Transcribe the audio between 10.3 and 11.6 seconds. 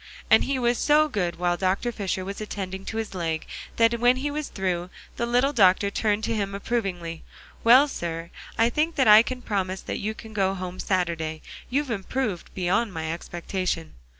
go home Saturday.